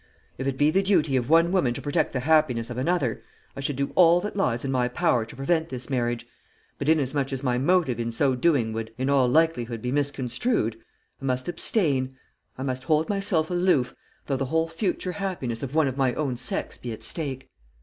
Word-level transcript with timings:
If 0.39 0.47
it 0.47 0.57
be 0.57 0.71
the 0.71 0.81
duty 0.81 1.15
of 1.15 1.29
one 1.29 1.51
woman 1.51 1.75
to 1.75 1.81
protect 1.81 2.11
the 2.11 2.21
happiness 2.21 2.71
of 2.71 2.77
another, 2.79 3.21
I 3.55 3.59
should 3.59 3.75
do 3.75 3.91
all 3.93 4.19
that 4.21 4.35
lies 4.35 4.65
in 4.65 4.71
my 4.71 4.87
power 4.87 5.25
to 5.25 5.35
prevent 5.35 5.69
this 5.69 5.91
marriage; 5.91 6.25
but 6.79 6.89
inasmuch 6.89 7.31
as 7.31 7.43
my 7.43 7.59
motive 7.59 7.99
in 7.99 8.09
so 8.11 8.33
doing 8.33 8.73
would, 8.73 8.91
in 8.97 9.11
all 9.11 9.27
likelihood, 9.27 9.79
be 9.79 9.91
misconstrued, 9.91 10.75
I 11.21 11.25
must 11.25 11.47
abstain; 11.47 12.17
I 12.57 12.63
must 12.63 12.85
hold 12.85 13.09
myself 13.09 13.51
aloof, 13.51 13.93
though 14.25 14.37
the 14.37 14.45
whole 14.45 14.67
future 14.69 15.11
happiness 15.11 15.61
of 15.61 15.75
one 15.75 15.87
of 15.87 15.97
my 15.97 16.15
own 16.15 16.35
sex 16.35 16.79
be 16.79 16.91
at 16.91 17.03
stake. 17.03 17.51